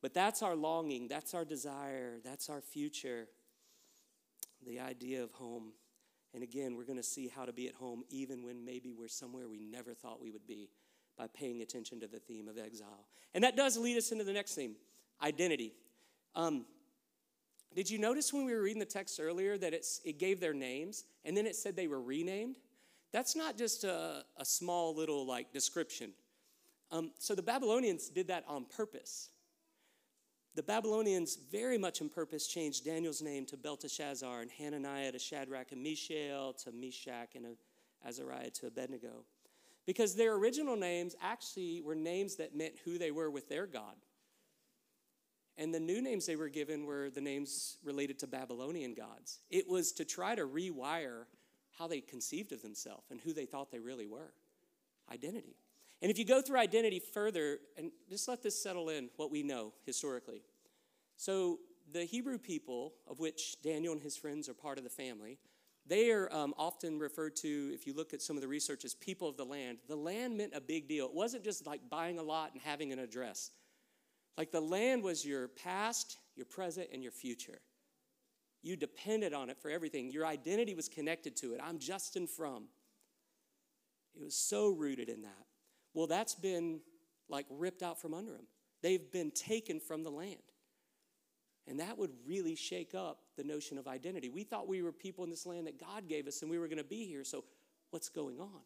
[0.00, 3.26] But that's our longing, that's our desire, that's our future,
[4.64, 5.72] the idea of home.
[6.32, 9.08] And again, we're going to see how to be at home even when maybe we're
[9.08, 10.68] somewhere we never thought we would be
[11.16, 13.06] by paying attention to the theme of exile.
[13.34, 14.76] And that does lead us into the next theme
[15.22, 15.72] identity.
[16.34, 16.66] Um,
[17.74, 21.04] did you notice when we were reading the text earlier that it gave their names
[21.24, 22.56] and then it said they were renamed?
[23.12, 26.12] That's not just a, a small little like description.
[26.90, 29.30] Um, so the Babylonians did that on purpose.
[30.54, 35.72] The Babylonians very much on purpose changed Daniel's name to Belteshazzar and Hananiah to Shadrach
[35.72, 37.56] and Mishael to Meshach and
[38.06, 39.24] Azariah to Abednego.
[39.86, 43.94] Because their original names actually were names that meant who they were with their God.
[45.56, 49.38] And the new names they were given were the names related to Babylonian gods.
[49.48, 51.24] It was to try to rewire
[51.78, 54.32] how they conceived of themselves and who they thought they really were
[55.10, 55.56] identity.
[56.02, 59.42] And if you go through identity further, and just let this settle in what we
[59.42, 60.42] know historically.
[61.16, 61.60] So,
[61.92, 65.38] the Hebrew people, of which Daniel and his friends are part of the family,
[65.88, 68.94] they are um, often referred to, if you look at some of the research, as
[68.94, 69.78] people of the land.
[69.88, 71.06] The land meant a big deal.
[71.06, 73.50] It wasn't just like buying a lot and having an address.
[74.36, 77.60] Like the land was your past, your present, and your future.
[78.62, 80.10] You depended on it for everything.
[80.10, 81.60] Your identity was connected to it.
[81.62, 82.64] I'm Justin from.
[84.18, 85.46] It was so rooted in that.
[85.94, 86.80] Well, that's been
[87.28, 88.46] like ripped out from under them.
[88.82, 90.36] They've been taken from the land.
[91.68, 94.28] And that would really shake up the notion of identity.
[94.28, 96.68] We thought we were people in this land that God gave us and we were
[96.68, 97.24] going to be here.
[97.24, 97.44] So,
[97.90, 98.60] what's going on?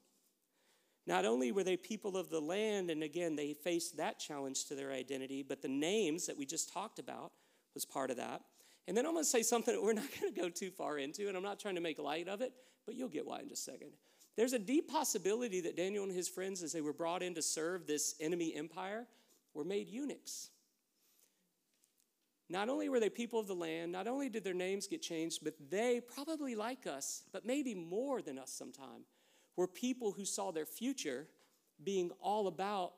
[1.07, 4.75] Not only were they people of the land, and again, they faced that challenge to
[4.75, 7.33] their identity, but the names that we just talked about
[7.75, 8.43] was part of that.
[8.87, 10.99] And then I'm going to say something that we're not going to go too far
[10.99, 12.53] into, and I'm not trying to make light of it,
[12.87, 13.91] but you'll get why in just a second.
[14.37, 17.43] There's a deep possibility that Daniel and his friends, as they were brought in to
[17.43, 19.07] serve this enemy empire,
[19.55, 20.51] were made eunuchs.
[22.51, 25.45] Not only were they people of the land, not only did their names get changed,
[25.45, 29.05] but they, probably like us, but maybe more than us sometime,
[29.55, 31.29] were people who saw their future
[31.85, 32.93] being all about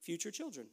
[0.00, 0.66] future children.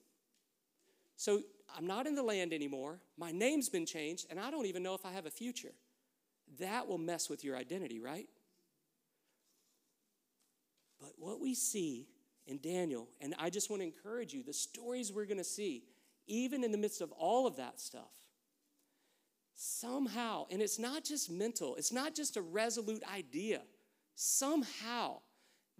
[1.16, 1.42] So
[1.78, 3.00] I'm not in the land anymore.
[3.18, 5.74] My name's been changed, and I don't even know if I have a future.
[6.60, 8.28] That will mess with your identity, right?
[11.00, 12.08] But what we see
[12.48, 15.84] in Daniel, and I just want to encourage you, the stories we're going to see,
[16.28, 18.12] even in the midst of all of that stuff,
[19.56, 23.62] somehow, and it's not just mental, it's not just a resolute idea,
[24.16, 25.18] somehow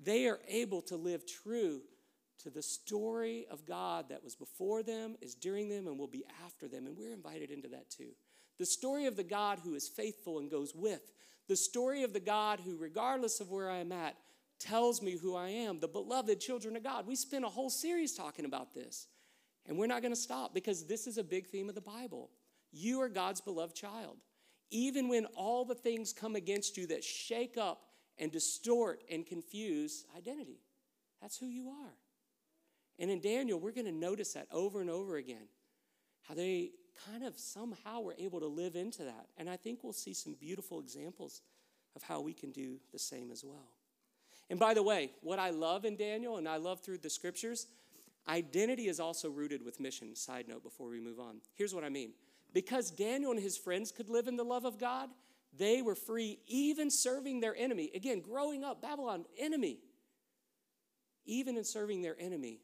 [0.04, 1.82] they are able to live true
[2.44, 6.24] to the story of God that was before them, is during them, and will be
[6.46, 6.86] after them.
[6.86, 8.12] And we're invited into that too.
[8.60, 11.02] The story of the God who is faithful and goes with,
[11.48, 14.16] the story of the God who, regardless of where I am at,
[14.60, 17.08] tells me who I am, the beloved children of God.
[17.08, 19.08] We spent a whole series talking about this,
[19.68, 22.30] and we're not going to stop because this is a big theme of the Bible.
[22.72, 24.18] You are God's beloved child.
[24.70, 27.82] Even when all the things come against you that shake up
[28.18, 30.60] and distort and confuse identity,
[31.22, 31.94] that's who you are.
[33.00, 35.48] And in Daniel, we're going to notice that over and over again,
[36.28, 36.72] how they
[37.10, 39.28] kind of somehow were able to live into that.
[39.38, 41.42] And I think we'll see some beautiful examples
[41.96, 43.72] of how we can do the same as well.
[44.50, 47.68] And by the way, what I love in Daniel and I love through the scriptures,
[48.28, 50.16] identity is also rooted with mission.
[50.16, 51.38] Side note before we move on.
[51.56, 52.12] Here's what I mean.
[52.54, 55.10] Because Daniel and his friends could live in the love of God,
[55.58, 57.92] they were free even serving their enemy.
[57.96, 59.80] Again, growing up, Babylon, enemy.
[61.26, 62.60] Even in serving their enemy,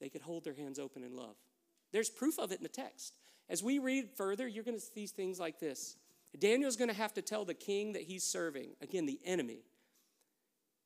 [0.00, 1.36] they could hold their hands open in love.
[1.92, 3.14] There's proof of it in the text.
[3.48, 5.96] As we read further, you're going to see things like this.
[6.38, 9.60] Daniel's going to have to tell the king that he's serving, again, the enemy,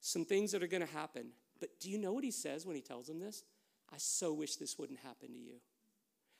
[0.00, 1.28] some things that are going to happen.
[1.60, 3.44] But do you know what he says when he tells him this?
[3.92, 5.60] I so wish this wouldn't happen to you.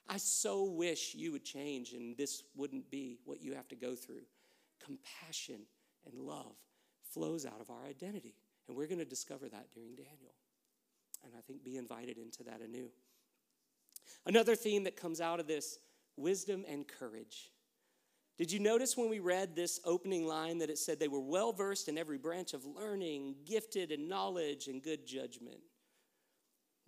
[0.09, 3.95] I so wish you would change and this wouldn't be what you have to go
[3.95, 4.23] through.
[4.85, 5.63] Compassion
[6.07, 6.55] and love
[7.13, 8.35] flows out of our identity.
[8.69, 10.35] And we're going to discover that during Daniel.
[11.25, 12.91] And I think be invited into that anew.
[14.25, 15.79] Another theme that comes out of this
[16.17, 17.51] wisdom and courage.
[18.39, 21.53] Did you notice when we read this opening line that it said they were well
[21.53, 25.59] versed in every branch of learning, gifted in knowledge and good judgment?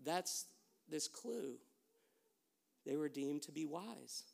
[0.04, 0.46] That's
[0.88, 1.54] this clue.
[2.86, 4.24] They were deemed to be wise.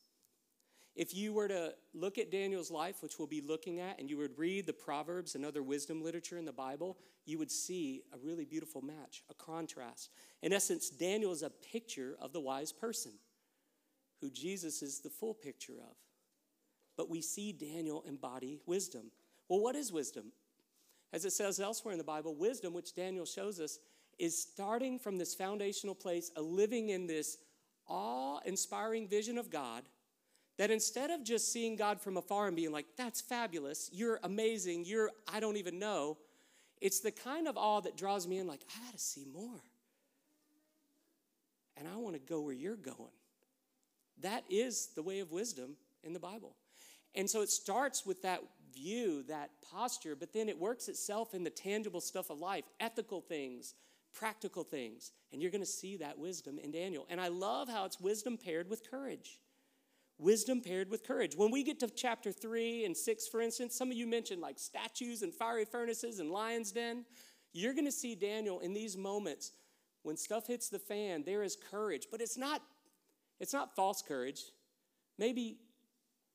[0.94, 4.16] If you were to look at Daniel's life, which we'll be looking at, and you
[4.18, 6.96] would read the Proverbs and other wisdom literature in the Bible,
[7.26, 10.10] you would see a really beautiful match, a contrast.
[10.42, 13.12] In essence, Daniel is a picture of the wise person
[14.20, 15.96] who Jesus is the full picture of
[16.96, 19.10] but we see Daniel embody wisdom.
[19.48, 20.32] Well, what is wisdom?
[21.12, 23.78] As it says elsewhere in the Bible, wisdom, which Daniel shows us,
[24.18, 27.38] is starting from this foundational place of living in this
[27.88, 29.84] awe inspiring vision of God
[30.56, 34.84] that instead of just seeing God from afar and being like, that's fabulous, you're amazing,
[34.84, 36.18] you're, I don't even know,
[36.80, 39.60] it's the kind of awe that draws me in, like, I gotta see more.
[41.76, 43.10] And I wanna go where you're going.
[44.20, 46.54] That is the way of wisdom in the Bible.
[47.16, 48.40] And so it starts with that
[48.72, 53.20] view, that posture, but then it works itself in the tangible stuff of life, ethical
[53.20, 53.74] things,
[54.14, 55.12] practical things.
[55.32, 57.06] And you're going to see that wisdom in Daniel.
[57.10, 59.40] And I love how it's wisdom paired with courage.
[60.18, 61.36] Wisdom paired with courage.
[61.36, 64.58] When we get to chapter three and six, for instance, some of you mentioned like
[64.58, 67.04] statues and fiery furnaces and lion's den.
[67.52, 69.52] You're going to see Daniel in these moments
[70.04, 72.62] when stuff hits the fan, there is courage, but it's not
[73.40, 74.42] it's not false courage.
[75.18, 75.56] Maybe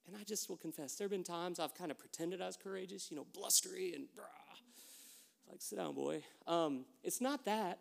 [0.07, 2.57] and I just will confess, there have been times I've kind of pretended I was
[2.57, 4.39] courageous, you know, blustery and brah.
[5.49, 6.23] Like, sit down, boy.
[6.47, 7.79] Um, it's not that.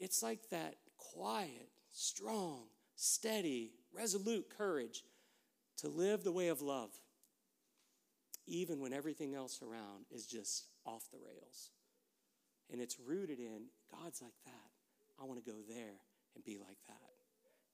[0.00, 2.64] It's like that quiet, strong,
[2.96, 5.04] steady, resolute courage
[5.78, 6.90] to live the way of love,
[8.46, 11.70] even when everything else around is just off the rails.
[12.70, 14.70] And it's rooted in God's like that.
[15.20, 16.00] I want to go there
[16.34, 16.96] and be like that.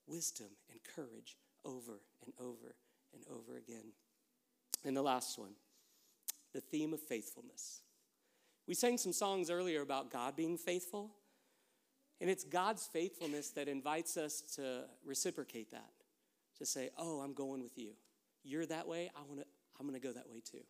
[0.07, 2.75] Wisdom and courage over and over
[3.13, 3.93] and over again.
[4.83, 5.53] And the last one
[6.53, 7.81] the theme of faithfulness.
[8.67, 11.11] We sang some songs earlier about God being faithful,
[12.19, 15.91] and it's God's faithfulness that invites us to reciprocate that.
[16.57, 17.91] To say, "Oh, I'm going with you.
[18.43, 19.45] You're that way, I want to
[19.77, 20.63] I'm going to go that way too."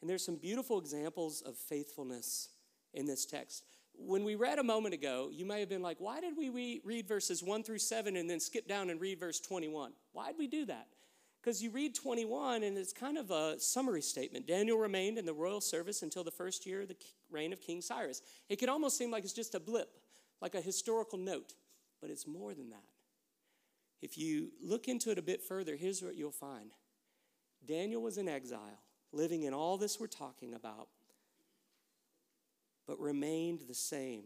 [0.00, 2.48] And there's some beautiful examples of faithfulness
[2.94, 3.64] in this text.
[3.92, 7.06] When we read a moment ago, you may have been like, why did we read
[7.06, 9.92] verses 1 through 7 and then skip down and read verse 21?
[10.12, 10.88] Why did we do that?
[11.40, 14.46] Because you read 21 and it's kind of a summary statement.
[14.46, 16.96] Daniel remained in the royal service until the first year of the
[17.30, 18.20] reign of King Cyrus.
[18.48, 19.88] It can almost seem like it's just a blip,
[20.42, 21.54] like a historical note,
[22.00, 22.84] but it's more than that.
[24.02, 26.70] If you look into it a bit further, here's what you'll find
[27.66, 28.80] Daniel was in exile,
[29.12, 30.88] living in all this we're talking about,
[32.86, 34.24] but remained the same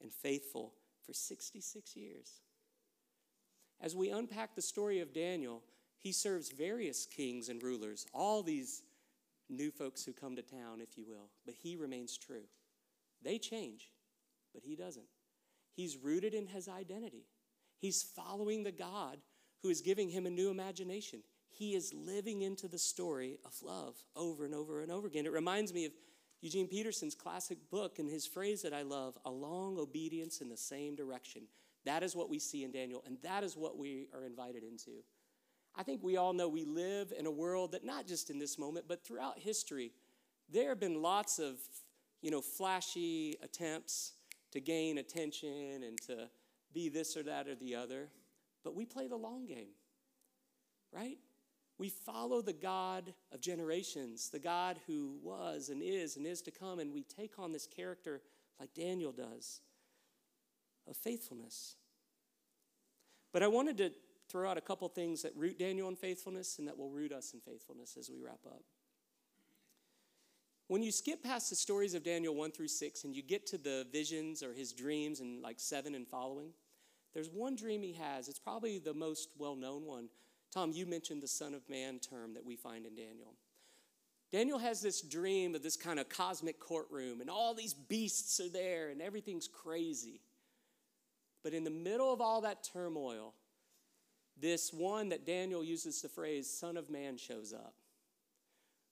[0.00, 2.40] and faithful for 66 years.
[3.80, 5.62] As we unpack the story of Daniel,
[6.02, 8.82] he serves various kings and rulers, all these
[9.48, 12.44] new folks who come to town, if you will, but he remains true.
[13.22, 13.90] They change,
[14.54, 15.06] but he doesn't.
[15.74, 17.26] He's rooted in his identity.
[17.78, 19.18] He's following the God
[19.62, 21.22] who is giving him a new imagination.
[21.48, 25.26] He is living into the story of love over and over and over again.
[25.26, 25.92] It reminds me of
[26.40, 30.56] Eugene Peterson's classic book and his phrase that I love a long obedience in the
[30.56, 31.42] same direction.
[31.84, 35.02] That is what we see in Daniel, and that is what we are invited into.
[35.76, 38.58] I think we all know we live in a world that not just in this
[38.58, 39.92] moment, but throughout history,
[40.52, 41.56] there have been lots of,
[42.22, 44.12] you know, flashy attempts
[44.52, 46.28] to gain attention and to
[46.72, 48.08] be this or that or the other.
[48.64, 49.74] But we play the long game,
[50.92, 51.18] right?
[51.78, 56.50] We follow the God of generations, the God who was and is and is to
[56.50, 58.20] come, and we take on this character
[58.58, 59.60] like Daniel does
[60.88, 61.76] of faithfulness.
[63.32, 63.92] But I wanted to
[64.30, 67.34] throw out a couple things that root Daniel in faithfulness and that will root us
[67.34, 68.62] in faithfulness as we wrap up.
[70.68, 73.58] When you skip past the stories of Daniel 1 through 6 and you get to
[73.58, 76.50] the visions or his dreams in like 7 and following,
[77.12, 78.28] there's one dream he has.
[78.28, 80.08] It's probably the most well known one.
[80.52, 83.34] Tom, you mentioned the Son of Man term that we find in Daniel.
[84.32, 88.48] Daniel has this dream of this kind of cosmic courtroom, and all these beasts are
[88.48, 90.20] there, and everything's crazy.
[91.42, 93.34] But in the middle of all that turmoil,
[94.40, 97.74] this one that Daniel uses the phrase, Son of Man, shows up,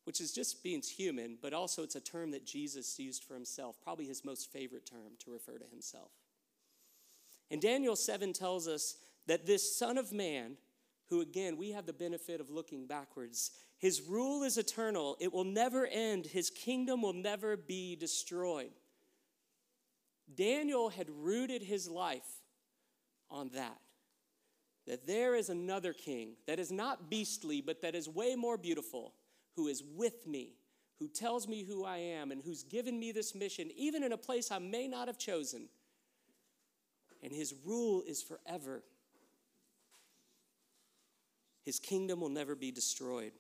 [0.05, 3.77] which is just being human, but also it's a term that Jesus used for himself,
[3.83, 6.11] probably his most favorite term to refer to himself.
[7.51, 10.57] And Daniel 7 tells us that this Son of Man,
[11.09, 15.45] who again, we have the benefit of looking backwards, his rule is eternal, it will
[15.45, 18.73] never end, his kingdom will never be destroyed.
[20.35, 22.43] Daniel had rooted his life
[23.31, 23.79] on that
[24.89, 29.13] that there is another king that is not beastly, but that is way more beautiful,
[29.55, 30.55] who is with me,
[30.99, 34.17] who tells me who I am, and who's given me this mission, even in a
[34.17, 35.69] place I may not have chosen.
[37.23, 38.83] And his rule is forever.
[41.65, 43.33] His kingdom will never be destroyed.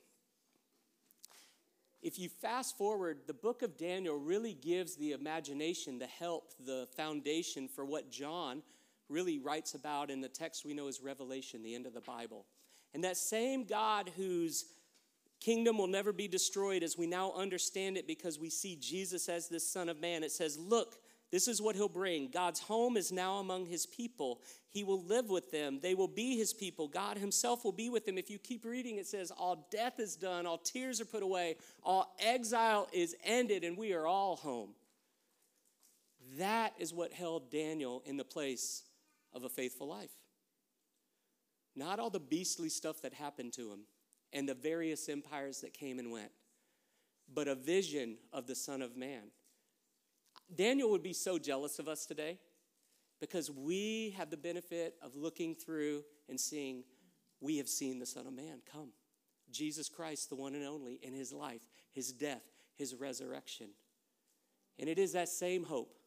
[2.02, 6.86] If you fast forward, the book of Daniel really gives the imagination, the help, the
[6.94, 8.62] foundation for what John
[9.08, 12.46] really writes about in the text we know as Revelation, the end of the Bible.
[12.94, 14.66] And that same God whose
[15.40, 19.48] kingdom will never be destroyed as we now understand it because we see Jesus as
[19.48, 20.96] this Son of Man, it says, Look,
[21.30, 22.30] This is what he'll bring.
[22.30, 24.40] God's home is now among his people.
[24.70, 25.78] He will live with them.
[25.80, 26.88] They will be his people.
[26.88, 28.16] God himself will be with them.
[28.16, 31.56] If you keep reading, it says, All death is done, all tears are put away,
[31.82, 34.70] all exile is ended, and we are all home.
[36.38, 38.84] That is what held Daniel in the place
[39.32, 40.12] of a faithful life.
[41.76, 43.80] Not all the beastly stuff that happened to him
[44.32, 46.32] and the various empires that came and went,
[47.32, 49.30] but a vision of the Son of Man
[50.54, 52.38] Daniel would be so jealous of us today
[53.20, 56.84] because we have the benefit of looking through and seeing,
[57.40, 58.90] we have seen the Son of Man come.
[59.50, 61.62] Jesus Christ, the one and only, in his life,
[61.92, 62.42] his death,
[62.76, 63.68] his resurrection.
[64.78, 65.98] And it is that same hope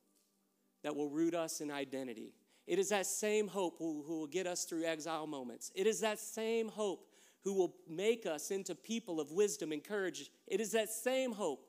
[0.84, 2.34] that will root us in identity.
[2.72, 5.74] It is that same hope who, who will get us through exile moments.
[5.76, 7.05] It is that same hope
[7.43, 10.32] who will make us into people of wisdom and courage.
[10.47, 11.67] It is that same hope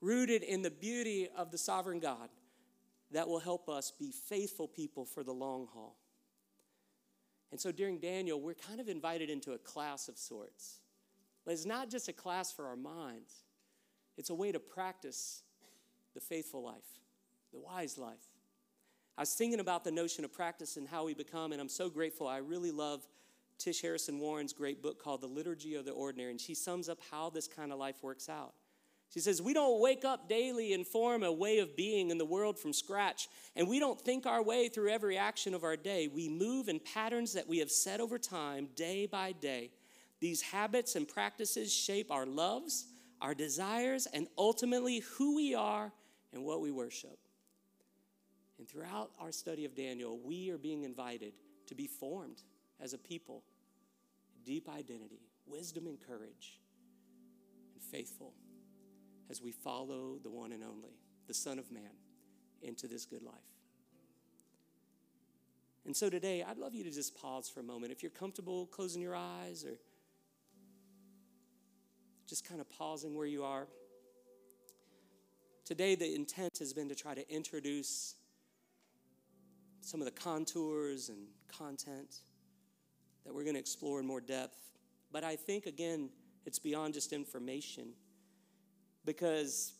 [0.00, 2.30] rooted in the beauty of the sovereign God
[3.10, 5.98] that will help us be faithful people for the long haul.
[7.50, 10.78] And so during Daniel, we're kind of invited into a class of sorts.
[11.44, 13.42] But it's not just a class for our minds,
[14.16, 15.42] it's a way to practice
[16.14, 16.88] the faithful life,
[17.52, 18.37] the wise life.
[19.18, 21.90] I was thinking about the notion of practice and how we become, and I'm so
[21.90, 22.28] grateful.
[22.28, 23.04] I really love
[23.58, 27.00] Tish Harrison Warren's great book called The Liturgy of the Ordinary, and she sums up
[27.10, 28.54] how this kind of life works out.
[29.12, 32.24] She says, We don't wake up daily and form a way of being in the
[32.24, 36.06] world from scratch, and we don't think our way through every action of our day.
[36.06, 39.72] We move in patterns that we have set over time, day by day.
[40.20, 42.86] These habits and practices shape our loves,
[43.20, 45.90] our desires, and ultimately who we are
[46.32, 47.18] and what we worship.
[48.58, 51.32] And throughout our study of Daniel, we are being invited
[51.66, 52.42] to be formed
[52.80, 53.42] as a people,
[54.44, 56.60] deep identity, wisdom and courage,
[57.74, 58.34] and faithful
[59.30, 61.82] as we follow the one and only, the Son of Man,
[62.62, 63.34] into this good life.
[65.86, 67.92] And so today, I'd love you to just pause for a moment.
[67.92, 69.78] If you're comfortable closing your eyes or
[72.28, 73.66] just kind of pausing where you are.
[75.64, 78.14] Today, the intent has been to try to introduce
[79.88, 81.16] some of the contours and
[81.48, 82.16] content
[83.24, 84.58] that we're going to explore in more depth.
[85.10, 86.10] But I think, again,
[86.44, 87.94] it's beyond just information
[89.06, 89.72] because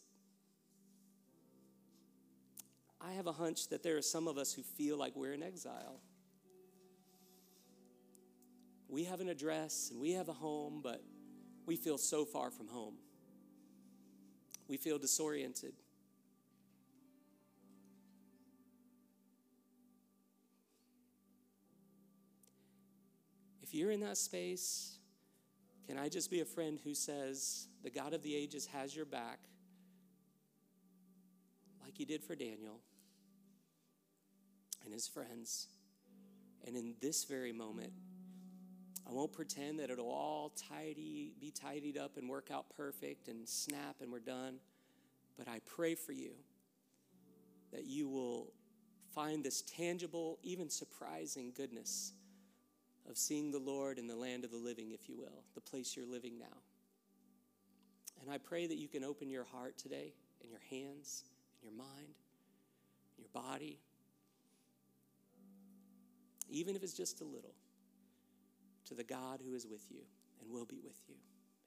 [3.03, 5.43] I have a hunch that there are some of us who feel like we're in
[5.43, 6.01] exile.
[8.89, 11.03] We have an address and we have a home, but
[11.67, 12.95] we feel so far from home.
[14.69, 15.75] We feel disoriented.
[23.69, 24.97] If you're in that space,
[25.87, 29.05] can I just be a friend who says, the God of the ages has your
[29.05, 29.41] back,
[31.85, 32.81] like he did for Daniel
[34.83, 35.67] and his friends?
[36.67, 37.93] And in this very moment,
[39.07, 43.47] I won't pretend that it'll all tidy, be tidied up and work out perfect and
[43.47, 44.61] snap and we're done.
[45.37, 46.31] But I pray for you
[47.73, 48.51] that you will
[49.15, 52.15] find this tangible, even surprising goodness
[53.09, 55.97] of seeing the Lord in the land of the living, if you will, the place
[55.97, 56.59] you're living now.
[58.21, 61.79] And I pray that you can open your heart today, and your hands, and your
[61.79, 62.15] mind,
[63.17, 63.79] and your body,
[66.51, 67.55] even if it's just a little,
[68.87, 70.03] to the God who is with you
[70.41, 71.17] and will be with you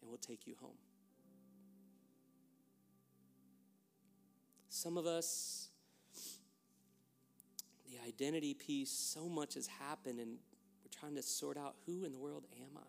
[0.02, 0.78] and will take you home.
[4.70, 5.70] Some of us,
[7.90, 10.38] the identity piece, so much has happened, and
[11.02, 12.82] trying to sort out who in the world am I?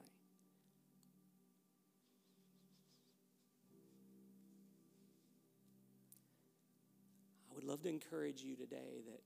[7.51, 9.21] I would love to encourage you today that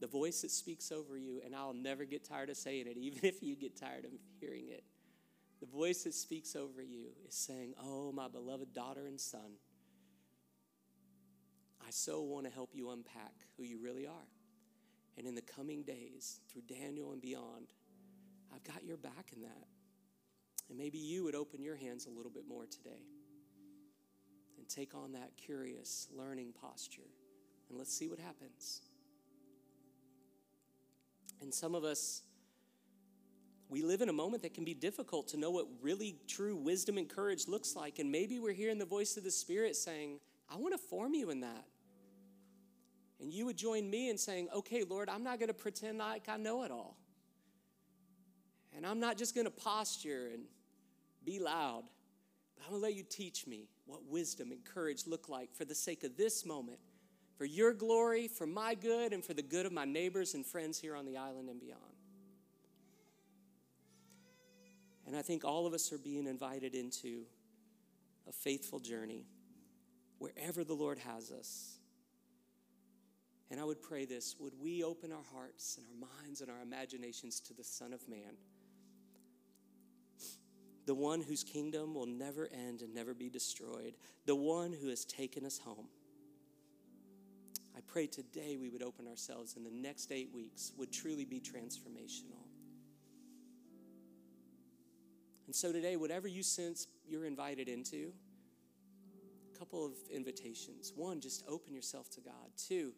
[0.00, 3.20] the voice that speaks over you, and I'll never get tired of saying it, even
[3.22, 4.10] if you get tired of
[4.40, 4.82] hearing it.
[5.60, 9.58] The voice that speaks over you is saying, Oh, my beloved daughter and son,
[11.86, 14.28] I so want to help you unpack who you really are.
[15.16, 17.68] And in the coming days, through Daniel and beyond,
[18.52, 19.66] I've got your back in that.
[20.68, 23.02] And maybe you would open your hands a little bit more today
[24.58, 27.02] and take on that curious learning posture.
[27.68, 28.80] And let's see what happens.
[31.40, 32.22] And some of us,
[33.68, 36.96] we live in a moment that can be difficult to know what really true wisdom
[36.96, 37.98] and courage looks like.
[37.98, 40.20] And maybe we're hearing the voice of the Spirit saying,
[40.50, 41.64] I want to form you in that.
[43.20, 46.28] And you would join me in saying, okay, Lord, I'm not going to pretend like
[46.28, 46.96] I know it all.
[48.76, 50.44] And I'm not just going to posture and
[51.24, 51.84] be loud,
[52.56, 55.64] but I'm going to let you teach me what wisdom and courage look like for
[55.64, 56.78] the sake of this moment
[57.36, 60.78] for your glory, for my good, and for the good of my neighbors and friends
[60.78, 61.80] here on the island and beyond.
[65.06, 67.24] And I think all of us are being invited into
[68.28, 69.26] a faithful journey
[70.18, 71.78] wherever the Lord has us.
[73.50, 76.62] And I would pray this would we open our hearts and our minds and our
[76.62, 78.36] imaginations to the Son of Man,
[80.86, 83.94] the one whose kingdom will never end and never be destroyed,
[84.26, 85.88] the one who has taken us home.
[87.76, 91.40] I pray today we would open ourselves and the next eight weeks would truly be
[91.40, 92.44] transformational.
[95.46, 98.12] And so today, whatever you sense you're invited into,
[99.54, 100.92] a couple of invitations.
[100.94, 102.50] One, just open yourself to God.
[102.56, 102.92] Two,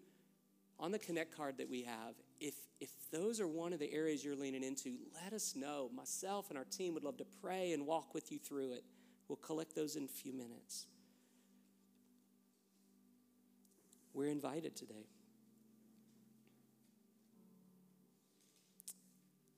[0.79, 4.25] on the connect card that we have if if those are one of the areas
[4.25, 5.91] you're leaning into let us know.
[5.95, 8.85] Myself and our team would love to pray and walk with you through it.
[9.29, 10.87] We'll collect those in a few minutes.
[14.13, 15.07] We're invited today.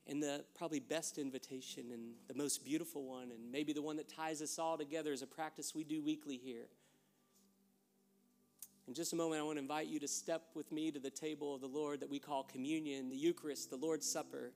[0.06, 4.08] And the probably best invitation and the most beautiful one and maybe the one that
[4.08, 6.68] ties us all together is a practice we do weekly here
[8.88, 11.10] in just a moment, I want to invite you to step with me to the
[11.10, 14.50] table of the Lord that we call communion, the Eucharist, the Lord's Supper.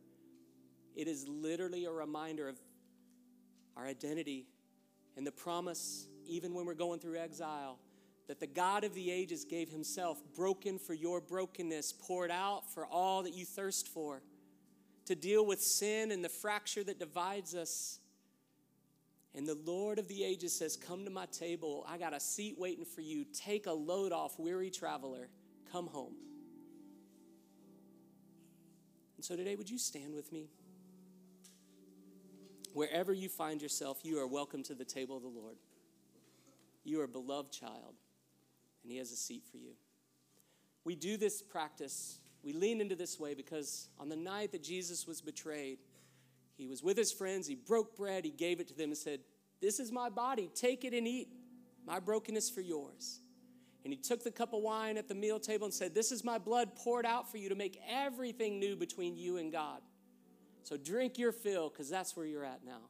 [0.97, 2.59] It is literally a reminder of
[3.77, 4.47] our identity
[5.19, 7.79] and the promise, even when we're going through exile,
[8.27, 12.87] that the God of the ages gave himself broken for your brokenness, poured out for
[12.87, 14.23] all that you thirst for,
[15.05, 17.99] to deal with sin and the fracture that divides us
[19.35, 21.87] and the Lord of the ages says, Come to my table.
[21.89, 23.25] I got a seat waiting for you.
[23.33, 25.29] Take a load off, weary traveler.
[25.71, 26.15] Come home.
[29.17, 30.49] And so today, would you stand with me?
[32.75, 35.57] Wherever you find yourself, you are welcome to the table of the Lord.
[36.85, 37.95] You are a beloved child,
[38.83, 39.73] and He has a seat for you.
[40.85, 45.07] We do this practice, we lean into this way because on the night that Jesus
[45.07, 45.79] was betrayed,
[46.63, 47.49] he was with his friends.
[47.49, 48.25] He broke bread.
[48.25, 49.19] He gave it to them and said,
[49.61, 50.49] This is my body.
[50.55, 51.29] Take it and eat.
[51.85, 53.21] My brokenness for yours.
[53.83, 56.23] And he took the cup of wine at the meal table and said, This is
[56.23, 59.81] my blood poured out for you to make everything new between you and God.
[60.63, 62.83] So drink your fill because that's where you're at now.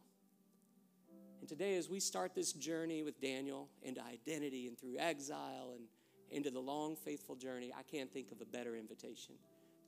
[1.41, 5.85] And today, as we start this journey with Daniel into identity and through exile and
[6.31, 9.37] into the long, faithful journey, I can't think of a better invitation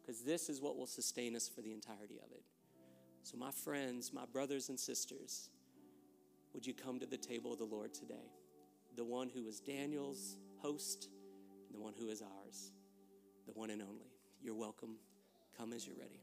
[0.01, 2.43] because this is what will sustain us for the entirety of it.
[3.25, 5.49] So, my friends, my brothers and sisters,
[6.53, 8.31] would you come to the table of the Lord today?
[8.97, 11.09] The one who is Daniel's host,
[11.67, 12.73] and the one who is ours,
[13.47, 14.13] the one and only.
[14.43, 14.97] You're welcome.
[15.57, 16.21] Come as you're ready.